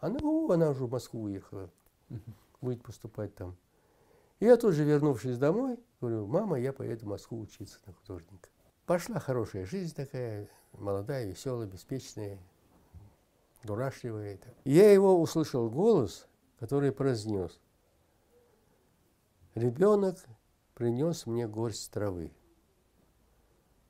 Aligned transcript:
Она, 0.00 0.18
ну, 0.20 0.50
она 0.50 0.70
уже 0.70 0.84
в 0.84 0.90
Москву 0.90 1.22
уехала, 1.22 1.70
будет 2.60 2.82
поступать 2.82 3.34
там. 3.34 3.56
И 4.38 4.44
я 4.44 4.56
тоже, 4.56 4.84
вернувшись 4.84 5.38
домой, 5.38 5.78
говорю, 6.00 6.26
мама, 6.26 6.58
я 6.60 6.72
поеду 6.72 7.06
в 7.06 7.08
Москву 7.08 7.40
учиться 7.40 7.78
на 7.86 7.92
художника. 7.92 8.48
Пошла 8.86 9.18
хорошая 9.18 9.66
жизнь 9.66 9.94
такая, 9.94 10.48
молодая, 10.72 11.26
веселая, 11.26 11.66
беспечная, 11.66 12.38
дурашливая. 13.64 14.38
Я 14.64 14.92
его 14.92 15.20
услышал 15.20 15.68
голос, 15.68 16.28
который 16.60 16.92
произнес. 16.92 17.60
Ребенок 19.54 20.24
принес 20.74 21.26
мне 21.26 21.48
горсть 21.48 21.90
травы 21.90 22.32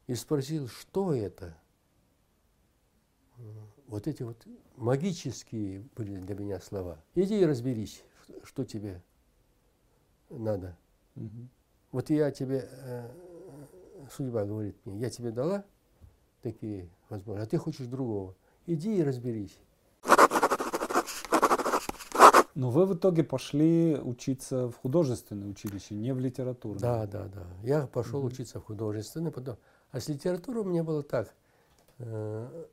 и 0.06 0.14
спросил, 0.14 0.68
что 0.68 1.12
это. 1.12 1.54
Вот 3.88 4.06
эти 4.06 4.22
вот 4.22 4.36
магические 4.76 5.82
были 5.96 6.18
для 6.18 6.34
меня 6.34 6.60
слова. 6.60 7.02
Иди 7.14 7.40
и 7.40 7.46
разберись, 7.46 8.04
что 8.44 8.64
тебе 8.64 9.02
надо. 10.28 10.76
Угу. 11.16 11.48
Вот 11.92 12.10
я 12.10 12.30
тебе, 12.30 12.68
э, 12.70 13.08
судьба 14.14 14.44
говорит 14.44 14.76
мне, 14.84 15.00
я 15.00 15.08
тебе 15.08 15.30
дала 15.30 15.64
такие 16.42 16.90
возможности, 17.08 17.48
а 17.48 17.50
ты 17.50 17.56
хочешь 17.56 17.86
другого. 17.86 18.36
Иди 18.66 18.98
и 18.98 19.02
разберись. 19.02 19.58
Но 22.54 22.70
вы 22.70 22.84
в 22.84 22.94
итоге 22.94 23.24
пошли 23.24 23.96
учиться 23.96 24.68
в 24.68 24.76
художественное 24.76 25.48
училище, 25.48 25.94
не 25.94 26.12
в 26.12 26.18
литературу. 26.18 26.78
Да, 26.78 27.06
да, 27.06 27.26
да. 27.28 27.46
Я 27.62 27.86
пошел 27.86 28.18
угу. 28.18 28.26
учиться 28.26 28.60
в 28.60 28.64
художественное, 28.64 29.32
потом. 29.32 29.56
А 29.92 30.00
с 30.00 30.08
литературой 30.08 30.62
у 30.62 30.66
меня 30.66 30.84
было 30.84 31.02
так. 31.02 31.32
Э, 31.98 32.66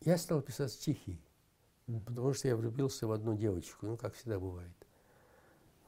я 0.00 0.16
стал 0.18 0.42
писать 0.42 0.72
стихи, 0.72 1.20
потому 2.06 2.32
что 2.32 2.48
я 2.48 2.56
влюбился 2.56 3.06
в 3.06 3.12
одну 3.12 3.34
девочку, 3.34 3.86
ну, 3.86 3.96
как 3.96 4.14
всегда 4.14 4.38
бывает. 4.38 4.72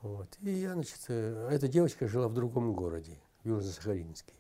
Вот. 0.03 0.29
И 0.41 0.51
я, 0.51 0.73
значит, 0.73 1.01
э, 1.09 1.49
эта 1.51 1.69
девочка 1.69 2.09
жила 2.09 2.29
в 2.29 2.35
другом 2.35 2.73
городе, 2.73 3.19
в 3.43 3.49
Южно-Сахалинске. 3.49 4.33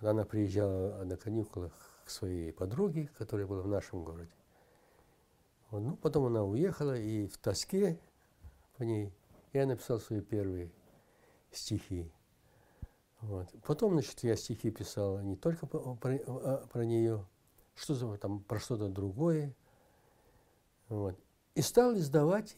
Она 0.00 0.24
приезжала 0.24 1.04
на 1.04 1.16
каникулах 1.16 1.72
к 2.04 2.10
своей 2.10 2.52
подруге, 2.52 3.10
которая 3.18 3.46
была 3.46 3.62
в 3.62 3.68
нашем 3.68 4.04
городе. 4.04 4.32
Вот. 5.70 5.80
Ну, 5.80 5.96
потом 5.96 6.26
она 6.26 6.42
уехала, 6.44 6.98
и 6.98 7.26
в 7.26 7.36
тоске 7.38 7.98
по 8.76 8.82
ней 8.82 9.12
я 9.52 9.66
написал 9.66 10.00
свои 10.00 10.20
первые 10.20 10.70
стихи. 11.52 12.10
Вот. 13.20 13.48
Потом, 13.64 13.92
значит, 13.92 14.24
я 14.24 14.34
стихи 14.34 14.70
писал 14.70 15.20
не 15.20 15.36
только 15.36 15.66
про, 15.66 15.94
про, 15.94 16.18
про 16.66 16.84
нее, 16.84 17.24
что 17.74 18.16
там, 18.16 18.40
про 18.40 18.58
что-то 18.58 18.88
другое. 18.88 19.54
Вот. 20.88 21.18
И 21.54 21.62
стал 21.62 21.94
издавать 21.94 22.56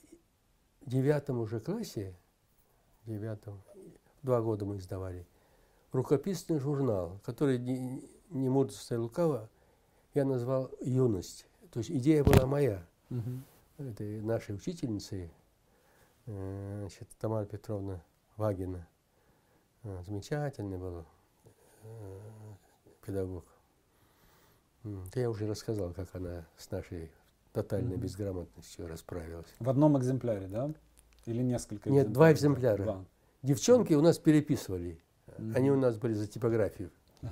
в 0.80 0.90
девятом 0.90 1.40
уже 1.40 1.60
классе, 1.60 2.16
девятом, 3.06 3.62
два 4.22 4.40
года 4.40 4.64
мы 4.64 4.78
издавали, 4.78 5.26
рукописный 5.92 6.58
журнал, 6.58 7.20
который 7.24 7.58
не, 7.58 8.08
не 8.30 8.48
мудрство 8.48 8.98
лукаво, 8.98 9.48
я 10.14 10.24
назвал 10.24 10.70
«Юность». 10.80 11.46
То 11.70 11.78
есть 11.78 11.90
идея 11.90 12.22
была 12.22 12.46
моя. 12.46 12.86
Угу. 13.10 13.88
Это 13.88 14.04
нашей 14.04 14.54
учительницы, 14.54 15.30
э, 16.26 16.76
значит, 16.80 17.08
Тамара 17.18 17.46
Петровна 17.46 18.00
Вагина. 18.36 18.86
Э, 19.82 20.02
замечательный 20.06 20.78
был 20.78 21.04
э, 21.82 22.20
педагог. 23.04 23.44
Я 25.14 25.30
уже 25.30 25.46
рассказал, 25.46 25.92
как 25.92 26.14
она 26.14 26.46
с 26.56 26.70
нашей 26.70 27.10
тотальной 27.52 27.96
mm-hmm. 27.96 28.00
безграмотностью 28.00 28.86
расправилась. 28.86 29.46
В 29.58 29.70
одном 29.70 29.98
экземпляре, 29.98 30.46
да? 30.46 30.72
Или 31.26 31.42
несколько 31.42 31.88
Нет, 31.90 32.12
два 32.12 32.32
экземпляра. 32.32 32.82
Два. 32.82 33.04
Девчонки 33.42 33.94
у 33.94 34.02
нас 34.02 34.18
переписывали. 34.18 35.00
Mm-hmm. 35.26 35.56
Они 35.56 35.70
у 35.70 35.76
нас 35.76 35.96
были 35.96 36.14
за 36.14 36.26
типографию. 36.26 36.90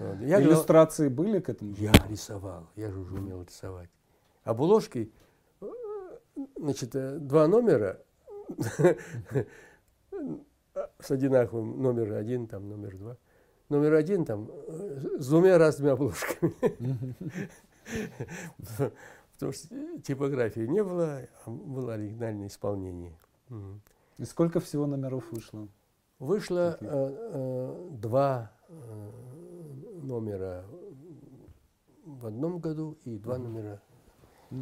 Иллюстрации 0.00 1.08
были 1.08 1.40
к 1.40 1.48
этому? 1.48 1.74
Я 1.74 1.92
рисовал. 2.08 2.68
Я 2.76 2.90
же 2.90 3.00
уже 3.00 3.14
умел 3.14 3.42
рисовать. 3.42 3.90
Обложки, 4.44 5.10
значит, 6.56 6.94
э, 6.94 7.18
два 7.18 7.48
номера 7.48 8.00
с 11.00 11.10
одинаковым 11.10 11.82
номер 11.82 12.12
один, 12.12 12.46
там 12.46 12.68
номер 12.68 12.96
два. 12.96 13.16
Номер 13.68 13.94
один 13.94 14.24
там 14.24 14.48
э, 14.48 15.18
с 15.18 15.28
двумя 15.28 15.58
разными 15.58 15.90
обложками. 15.92 16.54
Потому 18.58 19.52
что 19.52 20.00
типографии 20.02 20.60
не 20.60 20.82
было, 20.82 21.28
а 21.44 21.50
было 21.50 21.94
оригинальное 21.94 22.46
исполнение. 22.46 23.18
И 24.18 24.24
сколько 24.24 24.60
всего 24.60 24.86
номеров 24.86 25.30
вышло? 25.30 25.68
Вышло 26.18 26.78
э, 26.80 26.86
э, 26.88 27.88
два 28.00 28.52
номера 30.02 30.64
в 32.04 32.26
одном 32.26 32.60
году 32.60 32.96
и 33.04 33.18
два 33.18 33.38
номера. 33.38 33.82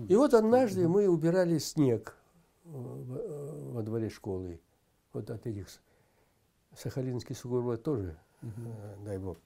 И 0.09 0.16
вот 0.16 0.32
однажды 0.32 0.88
мы 0.88 1.09
убирали 1.09 1.59
снег 1.59 2.16
во 2.64 3.82
дворе 3.82 4.09
школы. 4.09 4.60
Вот 5.12 5.31
от 5.31 5.47
этих 5.47 5.69
Сахалинский 6.75 7.34
сугробы 7.34 7.76
тоже, 7.76 8.19
угу. 8.49 9.05
дай 9.05 9.19
бог. 9.19 9.38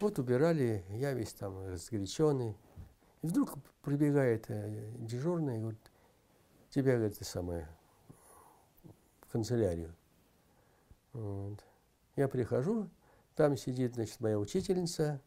Вот 0.00 0.18
убирали, 0.18 0.84
я 0.90 1.12
весь 1.12 1.32
там 1.32 1.66
разгоряченный, 1.66 2.56
и 3.22 3.26
вдруг 3.26 3.54
прибегает 3.82 4.46
э, 4.48 4.92
дежурный 4.98 5.56
и 5.56 5.60
говорит, 5.60 5.80
тебя, 6.70 6.96
говорит, 6.96 7.16
это 7.16 7.24
самое, 7.24 7.68
в 9.20 9.32
канцелярию. 9.32 9.94
Вот. 11.12 11.64
Я 12.16 12.28
прихожу, 12.28 12.88
там 13.36 13.56
сидит, 13.56 13.94
значит, 13.94 14.20
моя 14.20 14.38
учительница, 14.38 15.20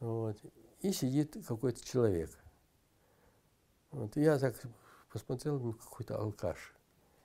вот, 0.00 0.38
и 0.80 0.92
сидит 0.92 1.36
какой-то 1.46 1.84
человек. 1.84 2.30
Вот, 3.90 4.16
я 4.16 4.38
так 4.38 4.60
посмотрел, 5.12 5.60
ну, 5.60 5.72
какой-то 5.74 6.18
алкаш. 6.18 6.74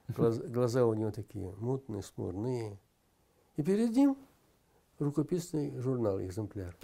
Глаза, 0.10 0.44
глаза 0.44 0.86
у 0.86 0.94
него 0.94 1.12
такие 1.12 1.52
мутные, 1.58 2.04
смурные. 2.04 2.80
И 3.56 3.64
перед 3.64 3.92
ним 3.92 4.18
рукописный 5.00 5.78
журнал, 5.80 6.22
экземпляр. 6.22 6.76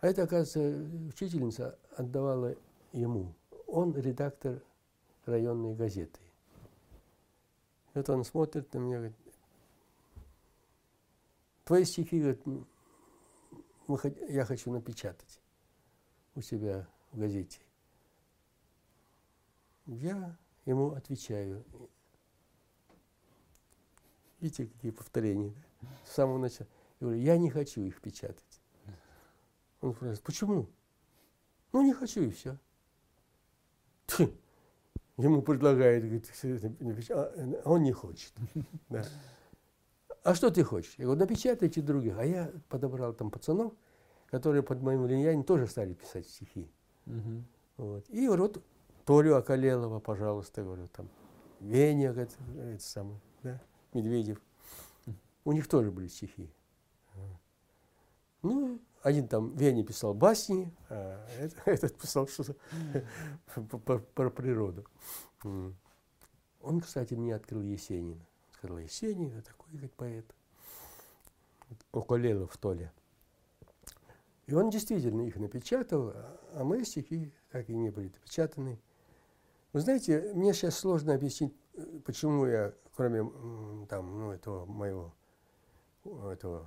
А 0.00 0.06
это, 0.06 0.22
оказывается, 0.22 1.08
учительница 1.08 1.78
отдавала 1.96 2.54
ему. 2.92 3.34
Он 3.66 3.96
редактор 3.96 4.62
районной 5.26 5.74
газеты. 5.74 6.20
Вот 7.94 8.08
он 8.10 8.24
смотрит 8.24 8.72
на 8.74 8.78
меня, 8.78 8.96
говорит, 8.98 9.16
твои 11.64 11.84
стихи, 11.84 12.20
говорит, 12.20 12.42
я 14.28 14.44
хочу 14.44 14.70
напечатать 14.70 15.40
у 16.34 16.40
себя 16.40 16.86
в 17.10 17.18
газете. 17.18 17.58
Я 19.86 20.36
ему 20.64 20.92
отвечаю. 20.92 21.64
Видите, 24.38 24.66
какие 24.66 24.92
повторения? 24.92 25.54
Да? 25.80 25.88
С 26.04 26.12
самого 26.12 26.38
начала. 26.38 26.68
Я 27.00 27.06
говорю, 27.06 27.20
я 27.20 27.38
не 27.38 27.50
хочу 27.50 27.82
их 27.82 28.00
печатать. 28.00 28.60
Он 29.80 29.92
спрашивает, 29.92 30.22
почему? 30.22 30.68
Ну, 31.72 31.82
не 31.82 31.92
хочу 31.92 32.22
и 32.22 32.30
все. 32.30 32.58
Ему 35.16 35.42
предлагают, 35.42 36.04
говорит, 36.04 37.10
а 37.10 37.70
он 37.70 37.82
не 37.82 37.92
хочет. 37.92 38.32
Да. 38.88 39.04
А 40.24 40.34
что 40.34 40.50
ты 40.50 40.64
хочешь? 40.64 40.94
Я 40.98 41.04
говорю, 41.04 41.20
напечатайте 41.20 41.80
других. 41.80 42.18
А 42.18 42.24
я 42.24 42.52
подобрал 42.68 43.14
там 43.14 43.30
пацанов, 43.30 43.72
которые 44.26 44.62
под 44.62 44.82
моим 44.82 45.02
влиянием 45.02 45.44
тоже 45.44 45.66
стали 45.66 45.94
писать 45.94 46.26
стихи. 46.26 46.70
Угу. 47.06 47.44
Вот. 47.78 48.10
И 48.10 48.28
вот 48.28 48.62
Толю 49.04 49.36
Акалелова, 49.36 50.00
пожалуйста, 50.00 50.62
говорю, 50.62 50.88
там, 50.88 51.08
Веня, 51.60 52.10
это, 52.10 52.28
это 52.58 52.82
самое, 52.82 53.20
да, 53.42 53.60
Медведев. 53.94 54.40
У 55.44 55.52
них 55.52 55.66
тоже 55.66 55.90
были 55.90 56.08
стихи. 56.08 56.50
Ну, 58.42 58.80
один 59.02 59.28
там 59.28 59.54
Веня 59.56 59.84
писал 59.84 60.14
басни, 60.14 60.72
а 60.88 61.26
этот 61.66 61.98
писал 61.98 62.28
что-то 62.28 62.56
про 64.14 64.30
природу. 64.30 64.84
Он, 65.42 66.80
кстати, 66.80 67.14
мне 67.14 67.34
открыл 67.34 67.62
Есенина. 67.62 68.26
Сказал, 68.52 68.78
Есенин, 68.78 69.32
это 69.32 69.48
такой 69.50 69.78
как 69.78 69.92
поэт. 69.92 70.34
Околелов 71.92 72.56
Толя. 72.56 72.92
И 74.46 74.54
он 74.54 74.70
действительно 74.70 75.22
их 75.22 75.36
напечатал, 75.36 76.12
а 76.54 76.64
мои 76.64 76.82
стихи 76.84 77.32
так 77.50 77.68
и 77.68 77.74
не 77.74 77.90
были 77.90 78.06
напечатаны. 78.06 78.80
Вы 79.72 79.80
знаете, 79.80 80.32
мне 80.34 80.54
сейчас 80.54 80.78
сложно 80.78 81.14
объяснить, 81.14 81.54
почему 82.04 82.46
я, 82.46 82.72
кроме 82.96 83.86
там, 83.86 84.18
ну, 84.18 84.32
этого 84.32 84.64
моего, 84.64 85.14
этого 86.04 86.66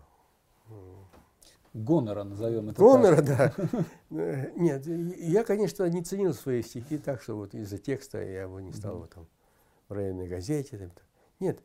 Гонора 1.74 2.24
назовем 2.24 2.70
это 2.70 2.82
Гонора, 2.82 3.22
да. 3.22 3.54
Э, 4.12 4.52
нет, 4.58 4.86
я, 4.86 5.44
конечно, 5.44 5.88
не 5.90 6.04
ценил 6.04 6.34
свои 6.34 6.62
стихи 6.62 6.98
так, 6.98 7.22
что 7.22 7.36
вот 7.36 7.54
из-за 7.54 7.78
текста 7.78 8.22
я 8.22 8.48
бы 8.48 8.62
не 8.62 8.74
стал 8.74 9.08
там 9.08 9.26
в 9.88 9.94
районной 9.94 10.28
газете. 10.28 10.92
Нет, 11.40 11.64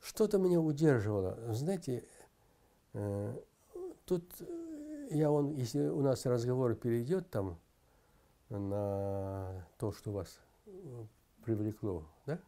что-то 0.00 0.38
меня 0.38 0.60
удерживало. 0.60 1.38
Знаете, 1.54 2.04
э, 2.92 3.34
тут 4.04 4.30
я 5.10 5.30
он, 5.30 5.50
если 5.52 5.86
у 5.88 6.02
нас 6.02 6.26
разговор 6.26 6.74
перейдет 6.74 7.30
там 7.30 7.58
на 8.50 9.66
то, 9.78 9.92
что 9.92 10.12
вас 10.12 10.38
привлекло, 11.44 12.04
да? 12.26 12.38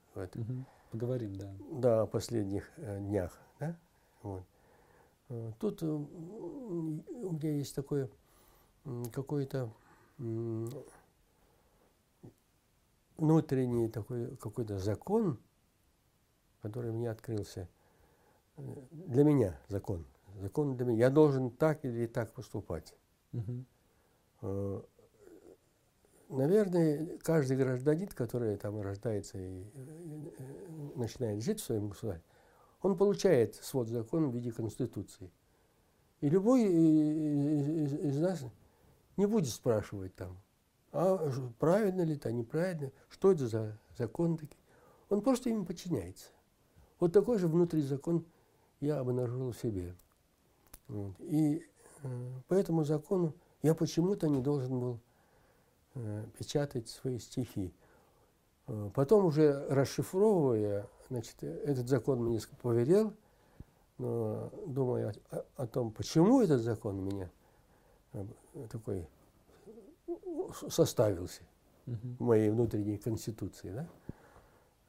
Поговорим, 0.90 1.34
да. 1.36 1.54
Да, 1.72 2.02
о 2.02 2.06
последних 2.06 2.70
э, 2.76 2.98
днях, 3.00 3.38
да? 3.60 3.76
Вот. 4.22 4.42
Э, 5.28 5.52
тут 5.58 5.82
э, 5.82 5.86
у 5.86 7.32
меня 7.32 7.56
есть 7.56 7.74
такое 7.74 8.08
какой-то 9.12 9.70
внутренний 13.16 13.88
такой 13.88 14.36
какой-то 14.36 14.78
закон, 14.78 15.38
который 16.62 16.92
мне 16.92 17.10
открылся. 17.10 17.68
Для 18.56 19.24
меня 19.24 19.60
закон. 19.68 20.06
Закон 20.40 20.76
для 20.76 20.86
меня. 20.86 20.98
Я 20.98 21.10
должен 21.10 21.50
так 21.50 21.84
или 21.84 22.06
так 22.06 22.32
поступать. 22.32 22.94
Угу. 23.32 24.84
Наверное, 26.28 27.18
каждый 27.22 27.56
гражданин, 27.56 28.08
который 28.08 28.56
там 28.56 28.80
рождается 28.80 29.38
и 29.38 29.64
начинает 30.94 31.42
жить 31.42 31.60
в 31.60 31.64
своем 31.64 31.88
государстве, 31.88 32.28
он 32.82 32.96
получает 32.96 33.54
свод 33.56 33.88
закона 33.88 34.28
в 34.28 34.34
виде 34.34 34.52
Конституции. 34.52 35.30
И 36.20 36.28
любой 36.28 36.62
из, 36.62 38.18
нас 38.18 38.44
не 39.16 39.26
будет 39.26 39.50
спрашивать 39.50 40.14
там, 40.14 40.36
а 40.92 41.30
правильно 41.58 42.02
ли 42.02 42.14
это, 42.14 42.32
неправильно, 42.32 42.90
что 43.08 43.32
это 43.32 43.46
за 43.46 43.78
закон 43.96 44.36
такие. 44.36 44.58
Он 45.10 45.22
просто 45.22 45.50
им 45.50 45.64
подчиняется. 45.64 46.28
Вот 47.00 47.12
такой 47.12 47.38
же 47.38 47.48
внутренний 47.48 47.86
закон 47.86 48.24
я 48.80 48.98
обнаружил 48.98 49.52
в 49.52 49.58
себе. 49.58 49.94
Вот. 50.88 51.14
И 51.20 51.64
э, 52.02 52.30
по 52.48 52.54
этому 52.54 52.84
закону 52.84 53.34
я 53.62 53.74
почему-то 53.74 54.28
не 54.28 54.40
должен 54.40 54.80
был 54.80 55.00
э, 55.94 56.24
печатать 56.38 56.88
свои 56.88 57.18
стихи. 57.18 57.72
Э, 58.66 58.90
потом 58.94 59.26
уже 59.26 59.66
расшифровывая, 59.68 60.88
значит, 61.08 61.42
этот 61.42 61.88
закон 61.88 62.22
мне 62.24 62.40
поверил, 62.62 63.14
но 63.98 64.52
думая 64.66 65.14
о, 65.30 65.44
о 65.56 65.66
том, 65.66 65.92
почему 65.92 66.40
этот 66.40 66.60
закон 66.62 66.98
у 66.98 67.02
меня 67.02 67.30
э, 68.12 68.24
такой 68.70 69.08
составился 70.68 71.42
угу. 71.86 71.96
в 72.18 72.20
моей 72.20 72.50
внутренней 72.50 72.98
конституции, 72.98 73.70
да, 73.72 73.88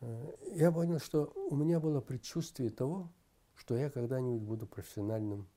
э, 0.01 0.36
я 0.54 0.71
понял, 0.71 1.00
что 1.00 1.31
у 1.50 1.56
меня 1.56 1.80
было 1.80 2.01
предчувствие 2.01 2.69
того, 2.69 3.10
что 3.56 3.75
я 3.75 3.89
когда-нибудь 3.89 4.42
буду 4.42 4.68
профессиональным 4.68 5.48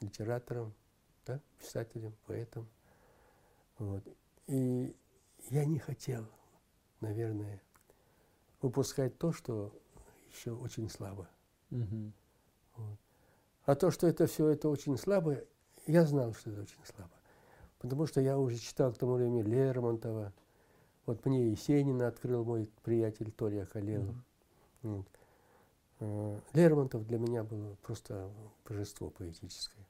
литератором, 0.00 0.72
да, 1.26 1.40
писателем, 1.58 2.14
поэтом. 2.26 2.66
Вот. 3.78 4.02
И 4.46 4.94
я 5.50 5.64
не 5.64 5.78
хотел, 5.78 6.26
наверное, 7.00 7.60
выпускать 8.62 9.18
то, 9.18 9.32
что 9.32 9.72
еще 10.36 10.52
очень 10.52 10.88
слабо. 10.88 11.28
Угу. 11.70 12.12
Вот. 12.76 12.98
А 13.64 13.74
то, 13.74 13.90
что 13.90 14.06
это 14.06 14.26
все 14.26 14.48
это 14.48 14.68
очень 14.68 14.96
слабо, 14.96 15.42
я 15.86 16.04
знал, 16.04 16.34
что 16.34 16.50
это 16.50 16.62
очень 16.62 16.84
слабо. 16.84 17.10
Потому 17.78 18.06
что 18.06 18.20
я 18.20 18.38
уже 18.38 18.58
читал 18.58 18.92
к 18.92 18.98
тому 18.98 19.14
времени 19.14 19.42
Лермонтова. 19.42 20.32
Вот 21.06 21.24
мне 21.24 21.50
Есенина 21.50 22.08
открыл 22.08 22.44
мой 22.44 22.70
приятель 22.82 23.30
Толя 23.30 23.66
Халилов. 23.66 24.14
Mm-hmm. 24.82 24.96
Вот. 24.96 25.06
Э, 26.00 26.40
Лермонтов 26.52 27.06
для 27.06 27.18
меня 27.18 27.44
был 27.44 27.76
просто 27.82 28.30
божество 28.68 29.10
поэтическое. 29.10 29.86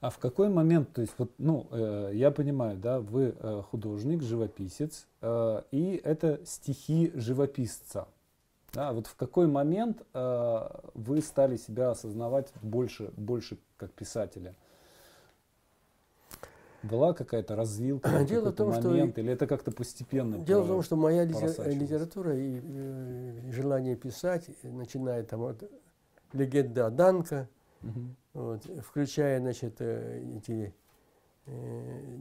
А 0.00 0.10
в 0.10 0.18
какой 0.18 0.48
момент, 0.48 0.92
то 0.92 1.00
есть 1.00 1.14
вот, 1.18 1.32
ну, 1.38 1.66
э, 1.70 2.10
я 2.14 2.30
понимаю, 2.30 2.76
да, 2.76 3.00
вы 3.00 3.34
э, 3.38 3.62
художник, 3.70 4.22
живописец, 4.22 5.06
э, 5.20 5.62
и 5.70 6.00
это 6.04 6.40
стихи 6.44 7.12
живописца. 7.14 8.08
Да, 8.72 8.92
вот 8.92 9.06
в 9.06 9.14
какой 9.14 9.46
момент 9.46 10.02
э, 10.14 10.68
вы 10.94 11.20
стали 11.22 11.56
себя 11.56 11.90
осознавать 11.90 12.52
больше, 12.60 13.12
больше 13.16 13.56
как 13.76 13.92
писателя? 13.92 14.54
Была 16.82 17.14
какая-то 17.14 17.56
развилка, 17.56 18.24
дело 18.24 18.50
в 18.50 18.54
том, 18.54 18.70
момент, 18.70 19.12
что 19.12 19.20
или 19.20 19.32
это 19.32 19.46
как-то 19.46 19.70
постепенно? 19.70 20.38
Дело 20.38 20.62
в 20.62 20.66
том, 20.66 20.82
что 20.82 20.96
моя 20.96 21.24
литература 21.24 22.36
и, 22.36 22.56
и 22.56 22.60
э, 22.62 23.52
желание 23.52 23.96
писать, 23.96 24.50
начиная 24.62 25.22
там 25.22 25.42
от 25.42 25.62
легенды 26.32 26.80
о 26.80 26.90
Данка, 26.90 27.48
угу. 27.88 28.16
вот, 28.34 28.64
включая, 28.84 29.40
значит, 29.40 29.80
э, 29.80 30.22
эти 30.36 30.74
э, 31.46 32.18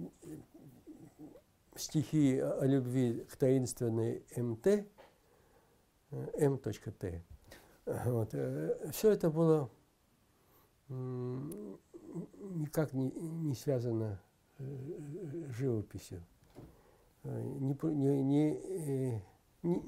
стихи 1.75 2.39
о 2.39 2.65
любви 2.65 3.25
к 3.29 3.35
таинственной 3.35 4.23
МТ, 4.35 4.87
m.t. 6.11 7.23
Вот. 7.85 8.29
Э, 8.33 8.89
Все 8.91 9.11
это 9.11 9.29
было 9.29 9.69
никак 10.89 12.93
не, 12.93 13.11
не 13.11 13.55
связано 13.55 14.19
с 14.57 14.61
э, 14.61 15.51
живописью, 15.57 16.23
э, 17.23 17.41
не, 17.41 17.77
не, 17.83 18.23
не, 18.23 19.23
не, 19.63 19.83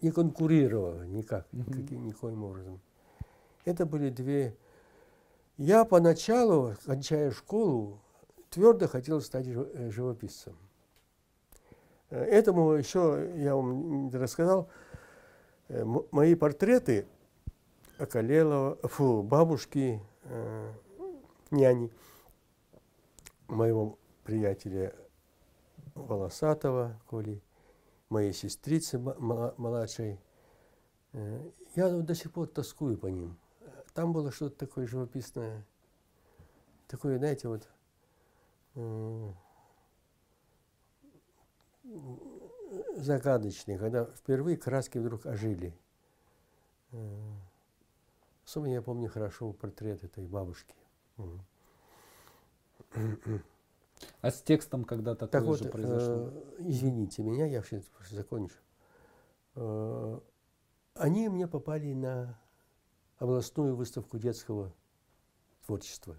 не 0.00 0.10
конкурировало 0.10 1.04
никак, 1.04 1.46
mm-hmm. 1.52 1.96
никоим 1.96 2.44
образом. 2.44 2.80
Это 3.64 3.86
были 3.86 4.10
две... 4.10 4.56
Я 5.60 5.84
поначалу, 5.84 6.74
кончая 6.84 7.30
школу, 7.30 8.00
твердо 8.48 8.88
хотел 8.88 9.20
стать 9.20 9.46
живописцем. 9.46 10.56
Этому 12.08 12.72
еще, 12.72 13.32
я 13.36 13.54
вам 13.54 14.10
рассказал, 14.10 14.68
Э, 15.70 15.84
мои 16.10 16.34
портреты 16.34 17.06
Акалелова, 17.96 18.76
фу, 18.88 19.22
бабушки, 19.22 20.02
э, 20.24 20.72
няни, 21.52 21.92
моего 23.46 23.96
приятеля 24.24 24.92
Волосатого, 25.94 27.00
Коли, 27.06 27.40
моей 28.08 28.32
сестрицы 28.32 28.98
младшей. 28.98 30.18
Э, 31.12 31.40
я 31.76 31.88
до 31.88 32.16
сих 32.16 32.32
пор 32.32 32.48
тоскую 32.48 32.98
по 32.98 33.06
ним. 33.06 33.38
Там 33.94 34.12
было 34.12 34.30
что-то 34.30 34.56
такое 34.56 34.86
живописное, 34.86 35.66
такое, 36.86 37.18
знаете, 37.18 37.48
вот 37.48 37.68
э, 38.76 39.32
загадочный, 42.96 43.78
когда 43.78 44.04
впервые 44.04 44.56
краски 44.56 44.98
вдруг 44.98 45.26
ожили. 45.26 45.76
Э, 46.92 47.32
особенно 48.44 48.72
я 48.72 48.82
помню 48.82 49.08
хорошо 49.08 49.52
портрет 49.52 50.04
этой 50.04 50.26
бабушки. 50.26 50.74
А 54.22 54.30
с 54.30 54.40
текстом 54.42 54.84
когда 54.84 55.14
такое 55.14 55.28
так 55.28 55.44
вот, 55.44 55.58
же 55.58 55.68
произошло? 55.68 56.30
Э, 56.32 56.56
извините 56.58 57.22
меня, 57.22 57.46
я 57.46 57.62
все 57.62 57.82
закончу. 58.10 58.56
Э, 59.56 60.20
они 60.94 61.28
мне 61.28 61.46
попали 61.46 61.92
на 61.92 62.38
областную 63.20 63.76
выставку 63.76 64.18
детского 64.18 64.74
творчества. 65.64 66.16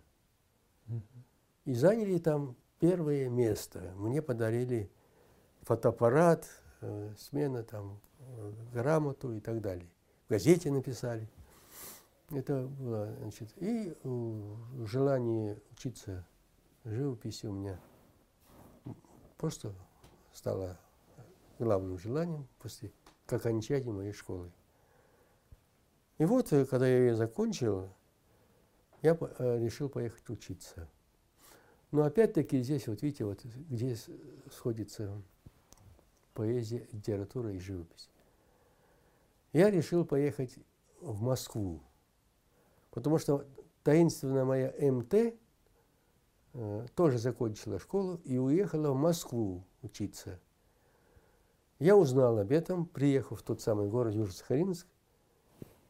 И 1.65 1.73
заняли 1.73 2.17
там 2.17 2.55
первое 2.79 3.27
место. 3.27 3.91
Мне 3.97 4.21
подарили 4.21 4.89
фотоаппарат, 5.63 6.47
э, 6.79 7.13
смена, 7.17 7.63
там, 7.63 7.99
э, 8.19 8.53
грамоту 8.71 9.33
и 9.33 9.41
так 9.41 9.61
далее. 9.61 9.89
В 10.27 10.29
газете 10.29 10.71
написали. 10.71 11.27
Это 12.29 12.65
было, 12.65 13.13
значит, 13.19 13.51
и 13.57 13.93
э, 13.93 14.55
желание 14.85 15.61
учиться 15.71 16.25
живописи 16.85 17.45
у 17.45 17.51
меня 17.51 17.79
просто 19.41 19.73
стало 20.33 20.79
главным 21.57 21.97
желанием 21.97 22.47
после 22.59 22.91
как 23.25 23.41
окончания 23.41 23.91
моей 23.91 24.13
школы. 24.13 24.51
И 26.21 26.25
вот, 26.25 26.49
когда 26.49 26.87
я 26.87 26.99
ее 26.99 27.15
закончил, 27.15 27.89
я 29.01 29.17
решил 29.39 29.89
поехать 29.89 30.29
учиться. 30.29 30.87
Но 31.89 32.03
опять-таки 32.03 32.61
здесь, 32.61 32.87
вот 32.87 33.01
видите, 33.01 33.25
вот 33.25 33.43
где 33.43 33.97
сходится 34.51 35.19
поэзия, 36.35 36.87
литература 36.91 37.51
и 37.51 37.57
живопись. 37.57 38.07
Я 39.51 39.71
решил 39.71 40.05
поехать 40.05 40.59
в 40.99 41.23
Москву, 41.23 41.81
потому 42.91 43.17
что 43.17 43.47
таинственная 43.81 44.45
моя 44.45 44.91
МТ 44.91 45.15
э, 46.53 46.85
тоже 46.93 47.17
закончила 47.17 47.79
школу 47.79 48.21
и 48.25 48.37
уехала 48.37 48.91
в 48.91 48.95
Москву 48.95 49.63
учиться. 49.81 50.39
Я 51.79 51.97
узнал 51.97 52.37
об 52.37 52.51
этом, 52.51 52.85
приехав 52.85 53.39
в 53.39 53.43
тот 53.43 53.59
самый 53.59 53.89
город 53.89 54.13
Южно-Сахалинск, 54.13 54.85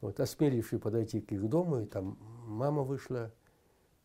вот, 0.02 0.20
осмеливший 0.20 0.78
подойти 0.78 1.20
к 1.20 1.32
их 1.32 1.48
дому, 1.48 1.80
и 1.80 1.86
там 1.86 2.18
мама 2.46 2.82
вышла 2.82 3.32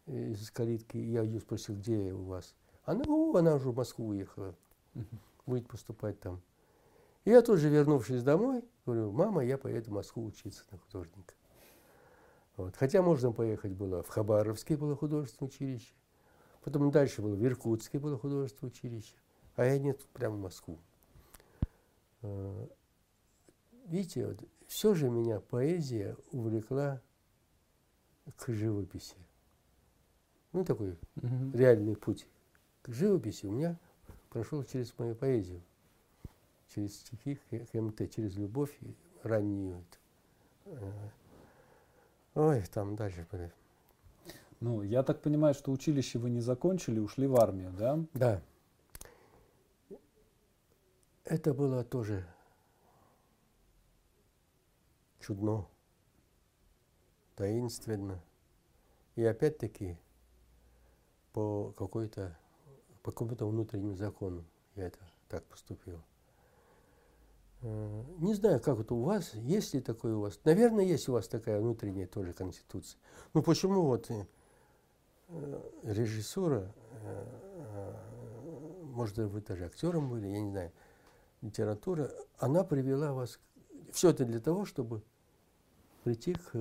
из 0.06 0.50
калитки, 0.52 0.96
и 0.96 1.12
я 1.12 1.24
ее 1.24 1.42
спросил, 1.42 1.76
где 1.76 2.14
у 2.14 2.24
вас? 2.24 2.56
Она, 2.86 3.04
о, 3.08 3.36
она 3.36 3.56
уже 3.56 3.72
в 3.72 3.76
Москву 3.76 4.08
уехала, 4.10 4.56
будет 5.46 5.68
поступать 5.68 6.20
там. 6.20 6.42
И 7.26 7.32
я 7.32 7.42
тут 7.42 7.60
же, 7.60 7.68
вернувшись 7.68 8.24
домой, 8.24 8.64
говорю, 8.86 9.12
мама, 9.12 9.44
я 9.44 9.58
поеду 9.58 9.90
в 9.90 9.94
Москву 9.96 10.24
учиться 10.24 10.64
на 10.72 10.78
художника. 10.78 11.34
Вот. 12.56 12.76
Хотя 12.78 13.02
можно 13.02 13.32
поехать 13.32 13.74
было 13.74 14.04
в 14.04 14.10
Хабаровске 14.10 14.78
было 14.78 14.96
художественное 14.96 15.50
училище, 15.50 15.94
потом 16.64 16.90
дальше 16.92 17.22
было 17.22 17.36
в 17.36 17.44
Иркутске 17.44 18.00
было 18.00 18.18
художественное 18.18 18.72
училище, 18.72 19.16
а 19.56 19.66
я 19.66 19.80
нет, 19.80 20.06
прямо 20.14 20.36
в 20.36 20.42
Москву. 20.42 20.80
А, 22.22 22.70
видите, 23.88 24.28
вот, 24.28 24.40
все 24.68 24.94
же 24.94 25.10
меня 25.10 25.40
поэзия 25.40 26.16
увлекла 26.32 27.02
к 28.36 28.52
живописи. 28.52 29.16
Ну, 30.52 30.64
такой 30.64 30.98
угу. 31.16 31.52
реальный 31.54 31.96
путь 31.96 32.28
к 32.82 32.92
живописи 32.92 33.46
у 33.46 33.52
меня 33.52 33.78
прошел 34.30 34.64
через 34.64 34.98
мою 34.98 35.16
поэзию, 35.16 35.62
через 36.70 36.98
стихи 37.00 37.40
ХМТ, 37.72 38.10
через 38.14 38.36
любовь 38.36 38.78
раннюю. 39.24 39.84
Э, 40.66 41.10
ой, 42.36 42.64
там 42.74 42.96
дальше. 42.96 43.26
Ну, 44.60 44.82
я 44.82 45.04
так 45.04 45.22
понимаю, 45.22 45.54
что 45.54 45.72
училище 45.72 46.20
вы 46.20 46.30
не 46.30 46.42
закончили, 46.42 47.00
ушли 47.00 47.28
в 47.28 47.36
армию, 47.36 47.72
да? 47.78 48.00
Да. 48.14 48.42
Это 51.24 51.54
было 51.54 51.84
тоже 51.84 52.26
чудно, 55.28 55.68
таинственно. 57.36 58.24
И 59.16 59.24
опять-таки 59.24 59.98
по 61.34 61.74
какой-то 61.78 62.38
по 63.04 63.12
какому-то 63.12 63.46
внутреннему 63.46 63.96
закону 63.96 64.46
я 64.76 64.88
это 64.88 65.00
так 65.28 65.44
поступил. 65.46 66.02
Э, 67.62 68.04
не 68.20 68.34
знаю, 68.36 68.62
как 68.62 68.80
это 68.80 68.94
у 68.94 69.04
вас, 69.04 69.34
есть 69.34 69.74
ли 69.74 69.82
такое 69.82 70.16
у 70.16 70.22
вас. 70.22 70.40
Наверное, 70.46 70.86
есть 70.86 71.10
у 71.10 71.14
вас 71.14 71.28
такая 71.28 71.60
внутренняя 71.60 72.08
тоже 72.08 72.34
конституция. 72.34 73.00
Ну 73.34 73.42
почему 73.42 73.84
вот 73.84 74.10
э, 74.10 74.26
режиссура, 75.84 76.74
э, 77.02 77.94
может, 78.84 79.18
вы 79.18 79.42
даже 79.42 79.66
актером 79.66 80.10
были, 80.10 80.28
я 80.28 80.42
не 80.42 80.52
знаю, 80.52 80.72
литература, 81.42 82.12
она 82.38 82.64
привела 82.64 83.14
вас... 83.14 83.40
Все 83.92 84.10
это 84.10 84.26
для 84.26 84.40
того, 84.40 84.66
чтобы 84.66 85.02
прийти 86.04 86.34
к 86.34 86.56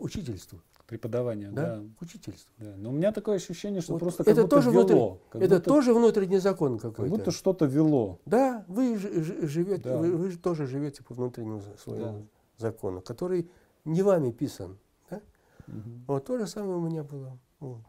учительству 0.00 0.60
преподаванию, 0.86 1.52
да, 1.52 1.76
да. 1.76 1.84
к 1.98 2.02
учительству. 2.02 2.52
Да. 2.58 2.74
Но 2.76 2.90
у 2.90 2.92
меня 2.92 3.12
такое 3.12 3.36
ощущение, 3.36 3.80
что 3.80 3.94
вот 3.94 4.00
просто 4.00 4.22
это 4.22 4.42
как 4.42 4.50
тоже 4.50 4.70
будто 4.70 4.92
вело. 4.92 5.08
Внутри, 5.32 5.46
это 5.46 5.56
будто, 5.56 5.70
тоже 5.70 5.94
внутренний 5.94 6.38
закон 6.38 6.78
какой-то. 6.78 7.02
Как 7.02 7.10
будто 7.10 7.30
что-то 7.30 7.64
вело. 7.64 8.20
Да, 8.26 8.64
вы 8.68 8.98
живете, 8.98 9.82
да. 9.82 9.96
Вы, 9.96 10.16
вы 10.16 10.36
тоже 10.36 10.66
живете 10.66 11.02
по 11.02 11.14
внутреннему 11.14 11.62
своему 11.78 12.04
да. 12.04 12.24
закону, 12.58 13.00
который 13.00 13.50
не 13.84 14.02
вами 14.02 14.30
писан. 14.30 14.78
Да? 15.10 15.22
Угу. 15.68 15.90
Вот 16.06 16.24
то 16.26 16.38
же 16.38 16.46
самое 16.46 16.76
у 16.76 16.80
меня 16.80 17.02
было. 17.02 17.38
Вот. 17.60 17.80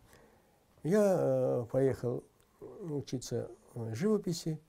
Я 0.83 1.17
э, 1.19 1.65
поехал 1.71 2.23
учиться 2.79 3.49
живописи, 3.91 4.59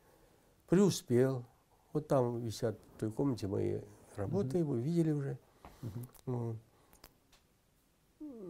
преуспел. 0.68 1.44
Вот 1.92 2.08
там 2.08 2.40
висят 2.40 2.78
в 2.96 3.00
той 3.00 3.12
комнате 3.12 3.46
мои 3.46 3.80
работы, 4.16 4.62
угу. 4.62 4.72
вы 4.72 4.80
видели 4.80 5.12
уже. 5.12 5.38
Угу. 5.82 6.00
Вот 6.26 6.56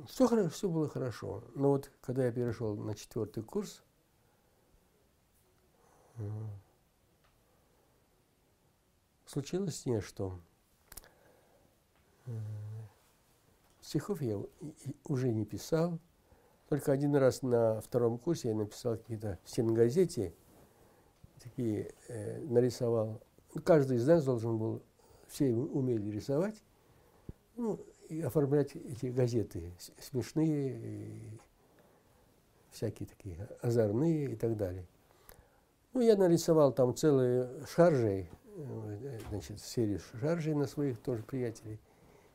все, 0.08 0.26
хорошо, 0.26 0.50
все 0.50 0.68
было 0.68 0.88
хорошо. 0.88 1.42
Но 1.54 1.70
вот 1.70 1.90
когда 2.00 2.26
я 2.26 2.32
перешел 2.32 2.76
на 2.76 2.94
четвертый 2.94 3.42
курс, 3.42 3.82
случилось 9.26 9.86
не 9.86 10.00
что. 10.00 10.38
Стихов 13.80 14.20
я 14.20 14.40
уже 15.04 15.30
не 15.30 15.44
писал. 15.44 15.98
Только 16.68 16.90
один 16.90 17.14
раз 17.14 17.42
на 17.42 17.80
втором 17.80 18.18
курсе 18.18 18.48
я 18.48 18.54
написал 18.54 18.96
какие-то 18.96 19.38
в 19.44 19.50
стенгазете, 19.50 20.34
такие 21.38 21.94
э, 22.08 22.40
нарисовал. 22.40 23.22
Каждый 23.64 23.98
из 23.98 24.06
нас 24.08 24.24
должен 24.24 24.58
был, 24.58 24.82
все 25.28 25.52
умели 25.52 26.10
рисовать. 26.10 26.62
Ну, 27.56 27.80
и 28.08 28.20
оформлять 28.20 28.76
эти 28.76 29.06
газеты 29.06 29.72
смешные, 29.98 31.40
всякие 32.70 33.08
такие 33.08 33.48
озорные 33.62 34.32
и 34.32 34.36
так 34.36 34.56
далее. 34.56 34.86
Ну, 35.92 36.02
я 36.02 36.16
нарисовал 36.16 36.72
там 36.72 36.94
целые 36.94 37.48
шаржи, 37.74 38.28
значит, 39.30 39.60
серию 39.60 40.00
шаржей 40.20 40.54
на 40.54 40.66
своих 40.66 40.98
тоже 40.98 41.22
приятелей 41.22 41.80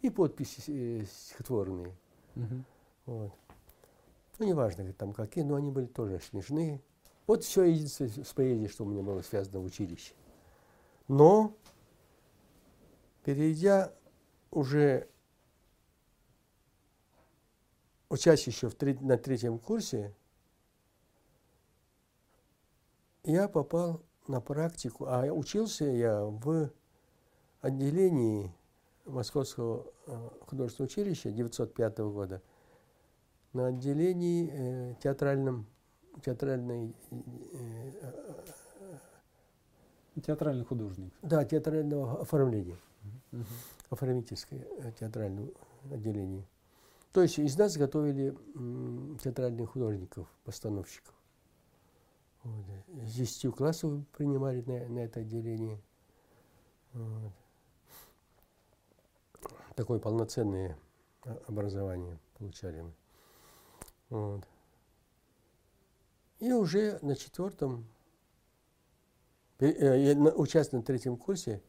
и 0.01 0.09
подписи 0.09 0.63
э, 0.67 1.05
стихотворные. 1.05 1.93
Угу. 2.35 2.63
Вот. 3.05 3.31
Ну, 4.39 4.45
неважно, 4.47 4.91
там 4.93 5.13
какие, 5.13 5.43
но 5.43 5.55
они 5.55 5.69
были 5.69 5.85
тоже 5.85 6.19
смешные. 6.19 6.81
Вот 7.27 7.43
все 7.43 7.63
единственное 7.63 8.23
с 8.23 8.33
поэзией, 8.33 8.67
что 8.67 8.83
у 8.83 8.87
меня 8.87 9.03
было 9.03 9.21
связано 9.21 9.59
в 9.59 9.65
училище. 9.65 10.13
Но, 11.07 11.53
перейдя 13.23 13.93
уже 14.49 15.09
учась 18.09 18.45
еще 18.47 18.69
в 18.69 18.75
треть, 18.75 19.01
на 19.01 19.17
третьем 19.17 19.59
курсе, 19.59 20.13
я 23.23 23.47
попал 23.47 24.01
на 24.27 24.41
практику, 24.41 25.05
а 25.07 25.25
учился 25.31 25.85
я 25.85 26.23
в 26.23 26.71
отделении 27.61 28.53
Московского 29.05 29.91
э, 30.07 30.29
художественного 30.47 30.89
училища 30.89 31.31
905 31.31 31.99
года 31.99 32.41
на 33.53 33.67
отделении 33.67 34.49
э, 34.51 34.95
театральном, 35.01 35.67
театральной... 36.23 36.95
Э, 37.11 37.91
э, 38.01 38.17
Театральный 40.25 40.65
художник. 40.65 41.13
Да, 41.21 41.45
театрального 41.45 42.21
оформления. 42.21 42.75
Угу. 43.31 43.43
Оформительское 43.89 44.67
э, 44.79 44.91
театральное 44.99 45.49
отделение. 45.91 46.45
То 47.13 47.21
есть 47.21 47.39
из 47.39 47.57
нас 47.57 47.75
готовили 47.75 48.37
театральных 49.21 49.71
художников, 49.71 50.27
постановщиков. 50.45 51.13
Вот. 52.43 52.65
С 53.05 53.13
10 53.13 53.53
классов 53.53 54.05
принимали 54.17 54.61
на, 54.61 54.87
на 54.87 54.99
это 54.99 55.19
отделение. 55.19 55.81
Вот. 56.93 57.33
Такое 59.75 59.99
полноценное 59.99 60.77
образование 61.47 62.17
получали 62.37 62.81
мы. 62.81 62.93
Вот. 64.09 64.47
И 66.39 66.51
уже 66.51 66.97
на 67.01 67.15
четвертом, 67.15 67.85
э, 69.59 70.13
я 70.13 70.15
участвовал 70.33 70.81
на 70.81 70.85
третьем 70.85 71.17
курсе, 71.17 71.61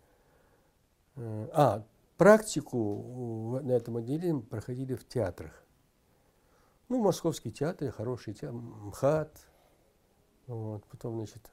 а, 1.16 1.84
практику 2.16 3.60
на 3.62 3.72
этом 3.72 3.96
отделении 3.96 4.40
проходили 4.40 4.94
в 4.94 5.06
театрах. 5.06 5.52
Ну, 6.88 7.00
московский 7.00 7.50
театр, 7.50 7.90
хороший 7.90 8.34
театр, 8.34 8.54
МХАТ, 8.54 9.38
вот, 10.46 10.84
потом, 10.86 11.16
значит, 11.16 11.50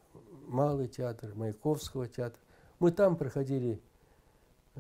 Малый 0.48 0.88
театр, 0.88 1.36
Маяковского 1.36 2.08
театра. 2.08 2.42
Мы 2.80 2.92
там 2.92 3.16
проходили 3.16 3.82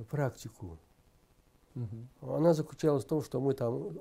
практику. 0.09 0.79
Угу. 1.75 2.33
Она 2.35 2.53
заключалась 2.53 3.05
в 3.05 3.07
том, 3.07 3.21
что 3.21 3.39
мы 3.39 3.53
там 3.53 3.91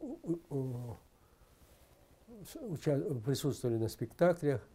присутствовали 3.24 3.76
на 3.76 3.88
спектаклях, 3.88 4.66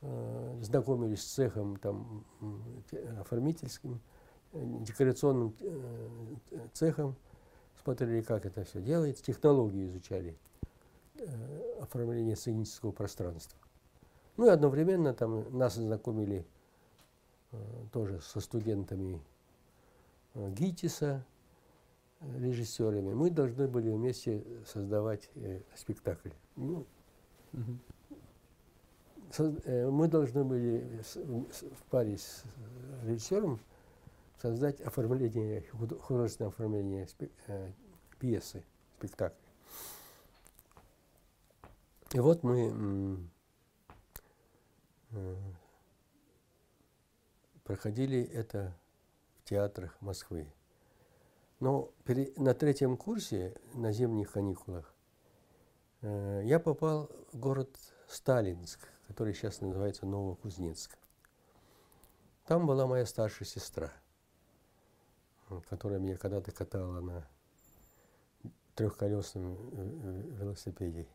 э, 0.00 0.58
знакомились 0.62 1.22
с 1.22 1.34
цехом 1.34 1.76
там, 1.76 2.24
оформительским, 3.20 4.00
декорационным 4.52 5.54
э, 5.60 6.08
цехом, 6.72 7.16
смотрели, 7.82 8.20
как 8.22 8.46
это 8.46 8.64
все 8.64 8.80
делается, 8.80 9.24
технологии 9.24 9.86
изучали 9.86 10.36
э, 11.16 11.78
оформление 11.80 12.36
сценического 12.36 12.92
пространства. 12.92 13.58
Ну 14.36 14.46
и 14.46 14.50
одновременно 14.50 15.14
там 15.14 15.56
нас 15.56 15.74
знакомили 15.74 16.46
э, 17.52 17.56
тоже 17.92 18.20
со 18.20 18.40
студентами 18.40 19.20
ГИТИСа, 20.34 21.24
режиссерами. 22.38 23.12
Мы 23.12 23.30
должны 23.30 23.68
были 23.68 23.90
вместе 23.90 24.44
создавать 24.66 25.28
э, 25.34 25.60
спектакль. 25.74 26.30
Ну, 26.56 26.86
со- 29.32 29.54
э, 29.64 29.90
мы 29.90 30.08
должны 30.08 30.44
были 30.44 31.00
с- 31.02 31.16
в 31.16 31.82
паре 31.90 32.16
с 32.16 32.44
режиссером 33.04 33.58
создать 34.40 34.80
оформление, 34.80 35.62
худо- 35.72 35.98
художественное 35.98 36.50
оформление 36.50 37.08
э, 37.46 37.72
пьесы, 38.18 38.64
спектакля. 38.96 39.36
И 42.12 42.20
вот 42.20 42.42
мы 42.42 43.28
э, 45.12 45.36
проходили 47.64 48.22
это 48.22 48.76
в 49.38 49.44
театрах 49.48 50.00
Москвы. 50.00 50.52
Но 51.58 51.92
на 52.36 52.54
третьем 52.54 52.96
курсе, 52.96 53.56
на 53.72 53.92
зимних 53.92 54.32
каникулах, 54.32 54.94
э, 56.02 56.42
я 56.44 56.58
попал 56.58 57.08
в 57.32 57.38
город 57.38 57.70
Сталинск, 58.08 58.80
который 59.06 59.32
сейчас 59.32 59.60
называется 59.60 60.04
Новокузнецк. 60.04 60.98
Там 62.46 62.66
была 62.66 62.86
моя 62.86 63.06
старшая 63.06 63.46
сестра, 63.46 63.92
которая 65.60 65.98
меня 65.98 66.16
когда-то 66.16 66.52
катала 66.52 67.00
на 67.00 67.28
трехколесном 68.74 69.54
э, 69.54 69.58
э, 69.72 70.22
велосипеде. 70.40 71.06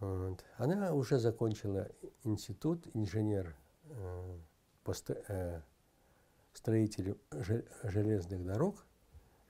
Вот. 0.00 0.44
Она 0.56 0.92
уже 0.92 1.18
закончила 1.18 1.88
институт, 2.24 2.86
инженер 2.94 3.56
э, 3.84 4.38
по 4.84 4.92
ст- 4.92 5.10
э, 5.28 5.62
строителю 6.52 7.18
же- 7.32 7.66
железных 7.82 8.44
дорог, 8.44 8.84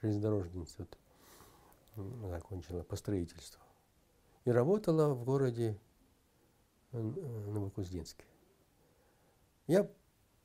железнодорожный 0.03 0.63
институт 0.63 0.99
закончила 1.97 2.83
по 2.83 2.97
строительству. 2.97 3.63
И 4.45 4.51
работала 4.51 5.15
в 5.15 5.25
городе 5.25 5.79
э, 6.93 6.99
Новокузнецке. 7.01 8.25
Я 9.67 9.91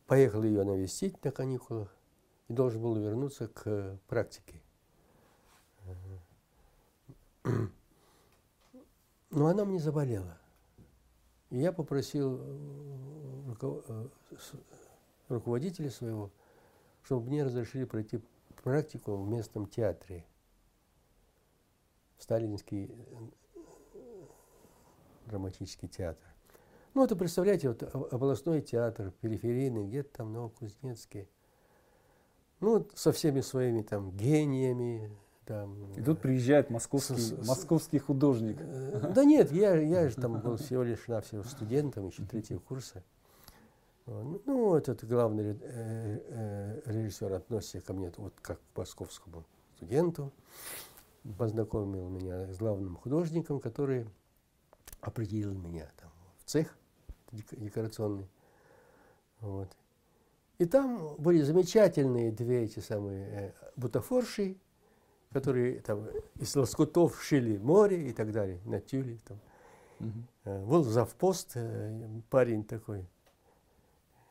поехал 0.08 0.44
ее 0.44 0.64
навестить 0.64 1.24
на 1.24 1.32
каникулах 1.32 1.96
должен 2.54 2.82
был 2.82 2.96
вернуться 2.96 3.48
к 3.48 4.00
практике. 4.08 4.62
Но 9.30 9.48
она 9.48 9.66
мне 9.66 9.80
заболела. 9.80 10.38
И 11.50 11.60
я 11.60 11.72
попросил 11.72 12.40
э, 12.42 13.56
э, 13.62 14.08
руководителя 15.30 15.90
своего, 15.92 16.32
чтобы 17.04 17.28
мне 17.28 17.44
разрешили 17.44 17.86
пройти 17.86 18.22
практику 18.64 19.16
в 19.18 19.28
местном 19.28 19.68
театре. 19.68 20.26
Сталинский 22.18 22.90
э, 22.90 23.56
драматический 25.26 25.88
театр. 25.88 26.26
Ну, 26.94 27.04
это, 27.04 27.16
представляете, 27.16 27.70
вот 27.70 27.84
областной 28.14 28.62
театр, 28.62 29.12
периферийный, 29.22 29.88
где-то 29.88 30.18
там 30.18 30.30
в 30.30 30.32
Новокузнецке. 30.32 31.28
Ну, 32.64 32.88
со 32.96 33.12
всеми 33.12 33.42
своими 33.42 33.82
там 33.82 34.12
гениями. 34.12 35.12
Там, 35.46 35.92
И 35.98 36.02
тут 36.02 36.22
приезжает 36.22 36.70
московский, 36.70 37.16
С- 37.18 37.46
московский 37.46 38.00
художник. 38.00 38.56
Э, 38.62 39.12
Да 39.14 39.26
нет, 39.26 39.52
я, 39.52 39.76
я 39.76 40.08
же 40.08 40.16
там 40.16 40.40
был 40.40 40.56
всего 40.58 40.84
лишь 40.84 41.06
навсего 41.10 41.44
студентом, 41.44 42.08
еще 42.08 42.24
третьего 42.24 42.60
курса. 42.60 43.04
Ну, 44.06 44.42
Ну, 44.46 44.76
этот 44.76 45.04
главный 45.06 45.58
э, 45.62 45.62
э, 45.62 46.82
режиссер 46.86 47.34
относится 47.34 47.82
ко 47.82 47.92
мне 47.94 48.12
вот 48.16 48.34
как 48.42 48.60
к 48.74 48.78
московскому 48.78 49.44
студенту. 49.76 50.32
Познакомил 51.38 52.08
меня 52.10 52.48
с 52.54 52.58
главным 52.58 52.96
художником, 52.96 53.60
который 53.60 54.08
определил 55.02 55.54
меня 55.54 55.90
там 56.00 56.10
в 56.38 56.46
цех 56.46 56.78
дек- 57.34 57.60
декорационный. 57.60 58.30
Вот. 59.42 59.70
И 60.60 60.66
там 60.66 61.16
были 61.18 61.42
замечательные 61.42 62.32
две 62.32 62.64
эти 62.64 62.80
самые 62.80 63.28
э, 63.28 63.54
бутафорши, 63.76 64.58
которые 65.32 65.82
там 65.82 66.08
из 66.36 66.56
лоскутов 66.56 67.22
шили 67.24 67.58
море 67.58 68.10
и 68.10 68.14
так 68.14 68.32
далее, 68.32 68.60
на 68.66 68.80
тюле. 68.80 69.20
Там. 69.26 69.40
Э, 70.46 70.64
Был 70.66 70.84
завпост, 70.84 71.52
э, 71.56 72.22
парень 72.30 72.64
такой, 72.64 73.08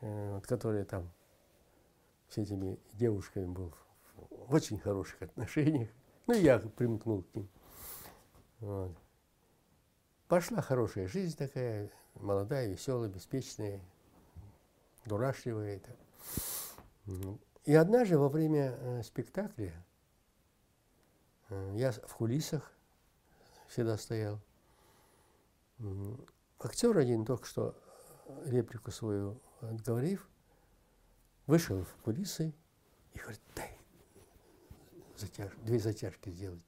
вот, 0.01 0.47
который 0.47 0.85
там 0.85 1.11
с 2.29 2.39
этими 2.39 2.79
девушками 2.93 3.47
был 3.47 3.73
в 4.47 4.55
очень 4.55 4.79
хороших 4.79 5.23
отношениях. 5.23 5.89
Ну, 6.27 6.35
я 6.35 6.59
примкнул 6.59 7.23
к 7.23 7.35
ним. 7.35 7.49
Вот. 8.61 8.97
Пошла 10.29 10.63
хорошая 10.63 11.09
жизнь 11.09 11.37
такая, 11.37 11.91
молодая, 12.15 12.69
веселая, 12.69 13.11
беспечная, 13.11 13.81
дурашливая. 15.05 15.81
так. 15.81 15.97
М. 17.07 17.41
И 17.65 17.75
однажды 17.75 18.19
во 18.19 18.29
время 18.29 18.77
э, 18.79 19.03
спектакля 19.03 19.73
э, 21.49 21.75
я 21.77 21.93
в 21.93 22.17
кулисах 22.17 22.73
всегда 23.69 23.97
стоял. 23.97 24.41
Актер 26.59 26.97
один 26.99 27.25
только 27.25 27.47
что 27.47 27.77
э, 28.27 28.51
реплику 28.51 28.91
свою 28.91 29.41
отговорив, 29.61 30.29
вышел 31.47 31.85
в 31.85 31.95
кулисы 32.03 32.53
и 33.15 33.19
говорит, 33.19 33.41
дай 33.55 33.79
затяж- 35.17 35.65
две 35.65 35.79
затяжки 35.79 36.31
сделать. 36.31 36.65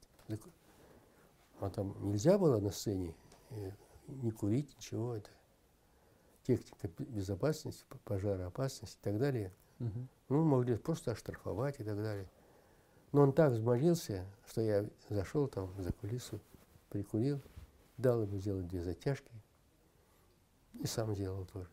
А 1.59 1.69
там 1.69 1.95
нельзя 2.09 2.37
было 2.37 2.59
на 2.59 2.71
сцене 2.71 3.15
не 4.07 4.31
курить, 4.31 4.75
ничего. 4.77 5.15
Это 5.15 5.29
техника 6.45 6.87
бе- 6.87 7.05
безопасности, 7.05 7.85
пожароопасности 8.03 8.97
и 8.97 9.03
так 9.03 9.17
далее. 9.17 9.53
Мгм. 9.79 10.07
Ну, 10.29 10.43
могли 10.43 10.77
просто 10.77 11.11
оштрафовать 11.11 11.79
и 11.79 11.83
так 11.83 11.97
далее. 11.97 12.29
Но 13.11 13.21
он 13.21 13.33
так 13.33 13.51
взмолился, 13.51 14.25
что 14.47 14.61
я 14.61 14.87
зашел 15.09 15.47
там 15.47 15.73
за 15.81 15.91
кулису, 15.91 16.39
прикурил, 16.89 17.41
дал 17.97 18.23
ему 18.23 18.37
сделать 18.39 18.67
две 18.67 18.83
затяжки 18.83 19.31
и 20.73 20.87
сам 20.87 21.13
сделал 21.15 21.45
тоже. 21.45 21.69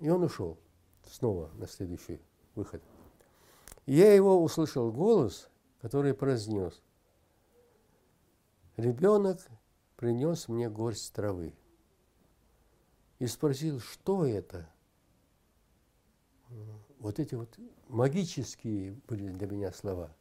И 0.00 0.08
он 0.08 0.22
ушел 0.22 0.58
снова 1.04 1.50
на 1.54 1.66
следующий 1.66 2.20
выход. 2.54 2.82
И 3.86 3.94
я 3.94 4.12
его 4.14 4.42
услышал 4.42 4.92
голос, 4.92 5.48
который 5.80 6.14
произнес. 6.14 6.80
Ребенок 8.76 9.40
принес 9.96 10.48
мне 10.48 10.70
горсть 10.70 11.12
травы 11.12 11.54
и 13.20 13.26
спросил, 13.26 13.78
что 13.78 14.26
это? 14.26 14.68
Вот 16.98 17.20
эти 17.20 17.34
вот 17.34 17.56
магические 17.88 18.96
были 19.06 19.28
для 19.28 19.46
меня 19.46 19.72
слова. 19.72 20.12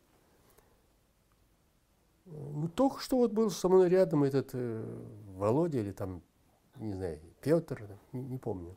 Ну, 2.26 2.68
только 2.68 3.00
что 3.00 3.18
вот 3.18 3.32
был 3.32 3.50
со 3.50 3.68
мной 3.70 3.90
рядом 3.90 4.24
этот 4.24 4.52
э, 4.54 5.08
Володя 5.36 5.80
или 5.80 5.92
там, 5.92 6.22
не 6.76 6.94
знаю, 6.94 7.20
Петр, 7.42 7.98
не, 8.12 8.22
не 8.22 8.38
помню. 8.38 8.76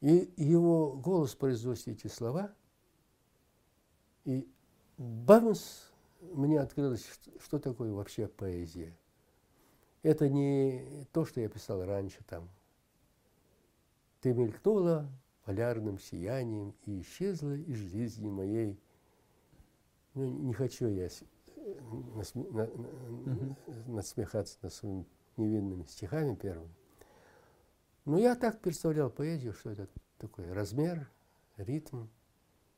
И 0.00 0.32
его 0.36 0.92
голос 0.92 1.34
произносит 1.34 1.88
эти 1.88 2.06
слова, 2.06 2.54
и 4.24 4.48
бамс, 4.96 5.90
мне 6.20 6.58
открылось, 6.58 7.04
что, 7.06 7.30
что 7.40 7.58
такое 7.58 7.92
вообще 7.92 8.28
поэзия. 8.28 8.96
Это 10.02 10.28
не 10.28 11.06
то, 11.12 11.24
что 11.24 11.40
я 11.40 11.48
писал 11.48 11.84
раньше 11.84 12.22
там. 12.24 12.48
Ты 14.20 14.32
мелькнула 14.32 15.10
полярным 15.44 15.98
сиянием 15.98 16.74
и 16.86 17.00
исчезла 17.00 17.54
из 17.54 17.76
жизни 17.76 18.30
моей. 18.30 18.78
Ну, 20.14 20.26
не 20.26 20.54
хочу 20.54 20.88
я 20.88 21.08
насме- 22.14 22.50
на- 22.50 22.66
на- 22.66 23.56
насмехаться 23.86 24.58
над 24.62 24.72
своими 24.72 25.06
невинными 25.36 25.84
стихами 25.84 26.34
первыми. 26.34 26.74
Но 28.04 28.18
я 28.18 28.34
так 28.34 28.60
представлял 28.60 29.10
поэзию, 29.10 29.52
что 29.52 29.70
это 29.70 29.88
такой 30.18 30.50
размер, 30.52 31.10
ритм 31.56 32.06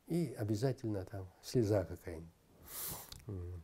и 0.07 0.35
обязательно 0.39 1.05
там 1.05 1.29
слеза 1.43 1.85
какая-нибудь. 1.85 3.63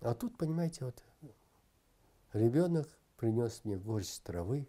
А 0.00 0.14
тут, 0.14 0.36
понимаете, 0.36 0.84
вот 0.84 1.02
ребенок 2.32 2.88
принес 3.16 3.60
мне 3.64 3.76
горсть 3.76 4.22
травы 4.22 4.66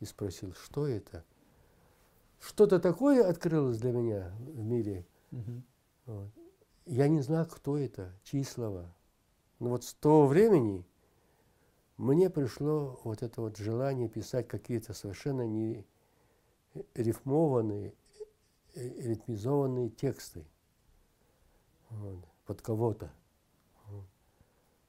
и 0.00 0.04
спросил, 0.04 0.52
что 0.54 0.86
это. 0.86 1.24
Что-то 2.40 2.78
такое 2.78 3.26
открылось 3.26 3.78
для 3.78 3.92
меня 3.92 4.34
в 4.38 4.62
мире. 4.62 5.06
Мгм. 5.30 5.64
Вот. 6.06 6.30
Я 6.84 7.08
не 7.08 7.22
знаю, 7.22 7.46
кто 7.46 7.78
это, 7.78 8.12
чьи 8.22 8.44
слова. 8.44 8.94
Но 9.58 9.70
вот 9.70 9.84
с 9.84 9.94
того 9.94 10.26
времени 10.26 10.86
мне 11.96 12.28
пришло 12.28 13.00
вот 13.04 13.22
это 13.22 13.40
вот 13.40 13.56
желание 13.56 14.08
писать 14.08 14.46
какие-то 14.46 14.92
совершенно 14.92 15.46
не 15.46 15.86
рифмованные, 16.94 17.94
ритмизованные 18.74 19.88
тексты 19.88 20.44
вот, 21.88 22.24
под 22.44 22.60
кого-то. 22.60 23.10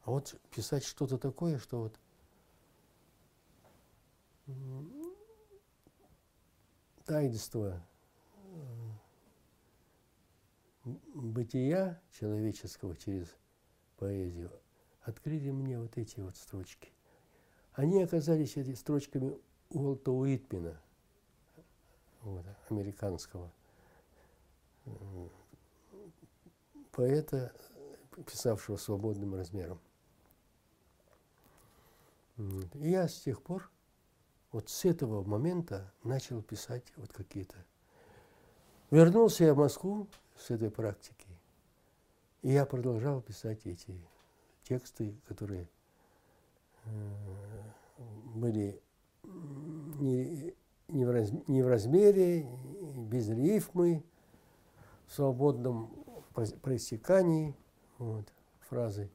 А 0.05 0.11
вот 0.11 0.39
писать 0.51 0.85
что-то 0.85 1.17
такое, 1.17 1.57
что 1.57 1.81
вот 1.81 1.99
таинство 7.05 7.83
бытия 10.83 11.99
человеческого 12.11 12.95
через 12.95 13.35
поэзию 13.97 14.51
открыли 15.01 15.49
мне 15.49 15.79
вот 15.79 15.97
эти 15.97 16.19
вот 16.19 16.37
строчки. 16.37 16.93
Они 17.73 18.03
оказались 18.03 18.57
эти 18.57 18.75
строчками 18.75 19.35
Уолта 19.69 20.11
Уитмена, 20.11 20.79
вот, 22.21 22.45
американского 22.69 23.51
поэта, 26.91 27.51
писавшего 28.27 28.77
свободным 28.77 29.33
размером. 29.33 29.81
И 32.37 32.89
я 32.89 33.07
с 33.07 33.21
тех 33.21 33.41
пор, 33.41 33.69
вот 34.51 34.69
с 34.69 34.85
этого 34.85 35.23
момента 35.23 35.91
начал 36.03 36.41
писать 36.41 36.83
вот 36.97 37.11
какие-то. 37.13 37.55
Вернулся 38.91 39.45
я 39.45 39.53
в 39.53 39.57
Москву 39.57 40.07
с 40.37 40.51
этой 40.51 40.69
практики, 40.69 41.27
и 42.41 42.51
я 42.51 42.65
продолжал 42.65 43.21
писать 43.21 43.65
эти 43.65 43.99
тексты, 44.63 45.15
которые 45.27 45.69
э, 46.85 46.89
были 48.35 48.81
не, 49.23 50.53
не, 50.87 51.05
в, 51.05 51.11
раз, 51.11 51.31
не 51.47 51.63
в 51.63 51.67
размере, 51.67 52.47
без 52.95 53.29
рифмы, 53.29 54.03
в 55.07 55.13
свободном 55.13 55.91
проистекании 56.61 57.55
вот, 57.97 58.25
фразы, 58.67 59.09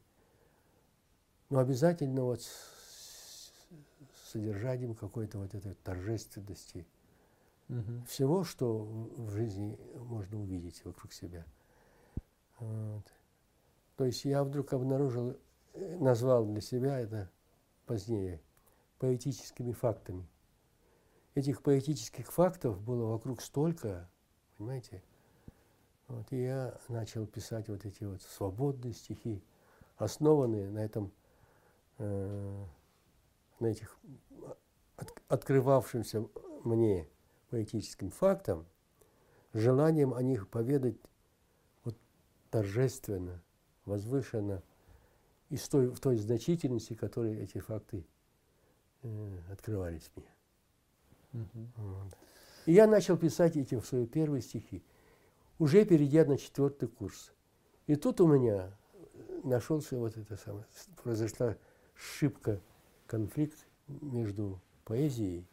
но 1.49 1.59
обязательно 1.59 2.23
вот 2.23 2.43
содержанием 4.31 4.95
какой-то 4.95 5.38
вот 5.38 5.55
этой 5.55 5.75
торжественности 5.75 6.87
угу. 7.69 8.05
всего, 8.07 8.45
что 8.45 8.85
в 8.85 9.31
жизни 9.31 9.79
можно 9.97 10.40
увидеть 10.40 10.85
вокруг 10.85 11.12
себя. 11.12 11.45
Вот. 12.59 13.05
То 13.97 14.05
есть 14.05 14.25
я 14.25 14.45
вдруг 14.45 14.73
обнаружил, 14.73 15.37
э, 15.75 15.97
назвал 15.99 16.47
для 16.47 16.61
себя 16.61 16.99
это 16.99 17.31
позднее 17.87 18.40
поэтическими 18.99 19.73
фактами. 19.73 20.29
Этих 21.35 21.62
поэтических 21.62 22.31
фактов 22.31 22.81
было 22.83 23.07
вокруг 23.07 23.40
столько, 23.40 24.11
понимаете? 24.57 25.03
Вот, 26.09 26.33
и 26.33 26.43
я 26.43 26.79
начал 26.88 27.27
писать 27.27 27.69
вот 27.69 27.85
эти 27.85 28.03
вот 28.05 28.21
свободные 28.23 28.93
стихи, 28.93 29.45
основанные 29.97 30.69
на 30.69 30.81
этом, 30.81 31.12
э, 31.99 32.64
на 33.61 33.68
этих 33.68 33.99
от, 34.96 35.12
открывавшимся 35.29 36.27
мне 36.64 37.09
поэтическим 37.51 38.11
фактам, 38.11 38.66
желанием 39.53 40.14
о 40.14 40.23
них 40.23 40.49
поведать 40.49 40.96
вот 41.85 41.96
торжественно, 42.51 43.42
возвышенно 43.85 44.62
и 45.49 45.57
с 45.57 45.68
той, 45.68 45.88
в 45.88 45.99
той 46.01 46.16
значительности, 46.16 46.94
которой 46.94 47.37
эти 47.42 47.59
факты 47.59 48.07
э, 49.03 49.38
открывались 49.51 50.11
мне. 50.14 51.42
Угу. 51.42 51.68
Вот. 51.77 52.16
И 52.66 52.73
я 52.73 52.87
начал 52.87 53.16
писать 53.16 53.57
эти 53.57 53.75
в 53.75 53.87
свои 53.87 54.07
первые 54.07 54.42
стихи, 54.42 54.83
уже 55.59 55.85
перейдя 55.85 56.25
на 56.25 56.38
четвертый 56.38 56.88
курс. 56.88 57.33
И 57.87 57.96
тут 57.96 58.20
у 58.20 58.27
меня 58.27 58.77
нашелся 59.42 59.96
вот 59.96 60.16
это 60.16 60.37
самое, 60.37 60.64
произошла 61.03 61.57
шибка, 61.94 62.61
конфликт 63.11 63.66
между 63.88 64.61
поэзией 64.85 65.44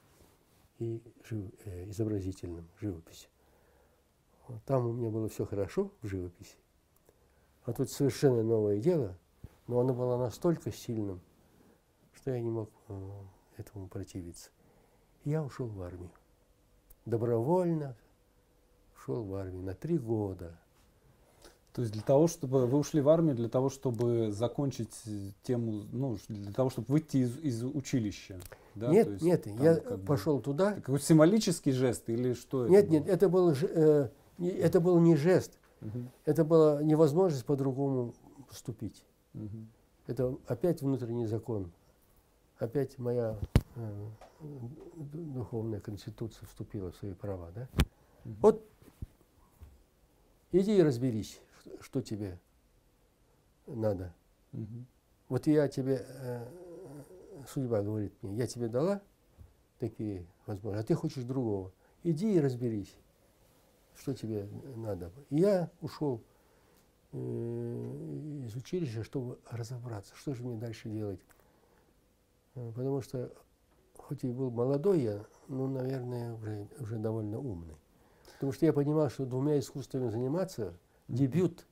и 0.78 1.02
жив, 1.24 1.52
э, 1.66 1.90
изобразительным, 1.90 2.68
живописью. 2.80 3.32
Там 4.68 4.86
у 4.86 4.94
меня 4.94 5.10
было 5.10 5.28
все 5.28 5.44
хорошо 5.44 5.92
в 6.04 6.08
живописи, 6.08 6.56
а 7.64 7.74
тут 7.74 7.90
совершенно 7.90 8.44
новое 8.44 8.80
дело, 8.80 9.18
но 9.66 9.80
оно 9.80 9.96
было 9.96 10.18
настолько 10.18 10.72
сильным, 10.72 11.20
что 12.14 12.30
я 12.30 12.40
не 12.40 12.52
мог 12.52 12.70
э, 12.90 13.12
этому 13.58 13.88
противиться. 13.88 14.52
Я 15.26 15.44
ушел 15.44 15.68
в 15.68 15.82
армию. 15.82 16.12
Добровольно 17.06 17.98
ушел 18.96 19.24
в 19.24 19.34
армию 19.34 19.64
на 19.64 19.74
три 19.74 19.98
года. 19.98 20.60
То 21.78 21.82
есть 21.82 21.94
для 21.94 22.02
того, 22.02 22.26
чтобы 22.26 22.66
вы 22.66 22.80
ушли 22.80 23.02
в 23.02 23.08
армию, 23.08 23.36
для 23.36 23.50
того, 23.50 23.70
чтобы 23.70 24.32
закончить 24.32 25.00
тему, 25.44 25.86
ну, 25.92 26.18
для 26.28 26.52
того, 26.52 26.72
чтобы 26.72 26.88
выйти 26.92 27.18
из, 27.18 27.38
из 27.38 27.64
училища. 27.64 28.40
Да? 28.74 28.90
Нет, 28.90 29.08
есть, 29.08 29.22
нет, 29.22 29.44
там, 29.44 29.62
я 29.62 29.76
пошел 29.76 30.38
бы, 30.38 30.42
туда. 30.42 30.74
Какой 30.74 31.00
символический 31.00 31.72
жест 31.72 32.10
или 32.10 32.34
что? 32.34 32.68
Нет, 32.68 32.86
это 32.86 32.92
нет, 32.92 33.08
это 33.08 33.30
был, 33.30 33.54
э, 33.62 34.10
это 34.40 34.82
был 34.82 34.98
не 34.98 35.16
жест, 35.16 35.60
угу. 35.82 36.00
это 36.26 36.44
была 36.44 36.82
невозможность 36.82 37.46
по-другому 37.46 38.16
поступить. 38.50 39.06
Угу. 39.36 39.68
Это 40.08 40.36
опять 40.48 40.82
внутренний 40.82 41.28
закон, 41.28 41.72
опять 42.58 42.98
моя 42.98 43.38
э, 43.76 44.08
духовная 45.14 45.80
конституция 45.80 46.48
вступила 46.48 46.92
в 46.92 46.96
свои 46.96 47.14
права, 47.14 47.52
да? 47.54 47.68
Угу. 48.26 48.36
Вот 48.42 48.66
иди 50.52 50.76
и 50.76 50.82
разберись, 50.82 51.40
что 51.82 52.02
тебе 52.02 52.40
надо. 53.66 54.14
Угу. 54.54 54.86
Вот 55.30 55.48
я 55.48 55.68
тебе, 55.68 56.06
э, 56.08 56.46
судьба 57.48 57.82
говорит 57.82 58.14
мне, 58.22 58.36
я 58.38 58.48
тебе 58.48 58.68
дала 58.68 59.02
такие 59.80 60.26
возможности, 60.46 60.86
а 60.86 60.88
ты 60.88 60.96
хочешь 60.96 61.24
другого. 61.24 61.72
Иди 62.04 62.36
и 62.36 62.40
разберись, 62.40 62.96
что 63.96 64.14
тебе 64.14 64.48
надо. 64.76 65.12
И 65.30 65.38
я 65.38 65.70
ушел 65.82 66.24
э, 67.12 68.44
из 68.46 68.56
училища, 68.56 69.04
чтобы 69.04 69.40
разобраться, 69.50 70.16
что 70.16 70.34
же 70.34 70.44
мне 70.44 70.58
дальше 70.58 70.90
делать. 70.90 71.20
Э, 72.56 72.72
потому 72.76 73.02
что, 73.02 73.34
хоть 73.98 74.24
и 74.24 74.32
был 74.32 74.50
молодой 74.50 75.02
я, 75.02 75.26
но, 75.48 75.68
наверное, 75.68 76.34
уже, 76.34 76.68
уже 76.80 76.98
довольно 76.98 77.40
умный. 77.40 77.76
Потому 78.34 78.52
что 78.52 78.66
я 78.66 78.74
понимал, 78.74 79.10
что 79.10 79.26
двумя 79.26 79.58
искусствами 79.60 80.10
заниматься, 80.10 80.78
дебют 81.08 81.66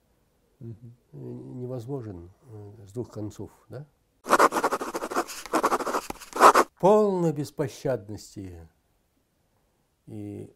невозможен 1.11 2.31
э, 2.43 2.71
с 2.87 2.93
двух 2.93 3.11
концов. 3.11 3.51
Да? 3.69 3.85
Полной 6.79 7.33
беспощадности 7.33 8.67
и 10.07 10.53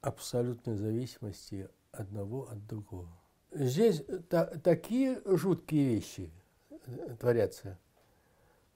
абсолютной 0.00 0.76
зависимости 0.76 1.68
одного 1.92 2.48
от 2.48 2.66
другого. 2.66 3.08
Здесь 3.52 4.02
та, 4.28 4.46
такие 4.46 5.20
жуткие 5.24 5.96
вещи 5.96 6.30
э, 6.86 7.16
творятся. 7.18 7.78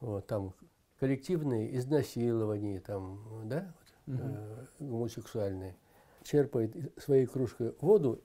Вот, 0.00 0.26
там 0.26 0.52
коллективные 0.98 1.76
изнасилования, 1.76 2.80
там, 2.80 3.48
да, 3.48 3.72
угу. 4.06 4.18
э, 4.18 4.66
гомосексуальные 4.80 5.76
черпает 6.22 6.74
своей 7.00 7.26
кружкой 7.26 7.74
воду 7.80 8.20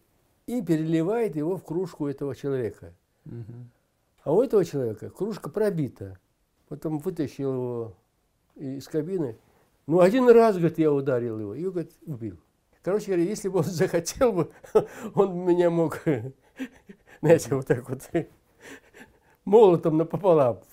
и 0.50 0.64
переливает 0.64 1.36
его 1.36 1.58
в 1.58 1.64
кружку 1.64 2.08
этого 2.08 2.36
человека. 2.36 2.96
Угу. 3.28 3.54
А 4.24 4.34
у 4.34 4.42
этого 4.42 4.66
человека 4.66 5.12
кружка 5.12 5.48
пробита. 5.48 6.18
Потом 6.68 6.98
вытащил 6.98 7.54
его 7.54 7.96
из 8.56 8.88
кабины. 8.88 9.38
Ну, 9.86 10.00
один 10.00 10.28
раз, 10.28 10.58
говорит, 10.58 10.80
я 10.80 10.92
ударил 10.92 11.40
его. 11.40 11.54
И, 11.54 11.64
говорит, 11.64 11.92
убил. 12.04 12.40
Короче 12.82 13.08
говоря, 13.08 13.26
если 13.26 13.48
бы 13.48 13.60
он 13.60 13.64
захотел 13.66 14.32
бы, 14.32 14.50
он 15.14 15.46
меня 15.46 15.70
мог, 15.70 16.02
знаете, 17.22 17.54
вот 17.54 17.68
так 17.68 17.88
вот, 17.88 18.10
молотом 19.46 19.98
напополам 19.98 20.64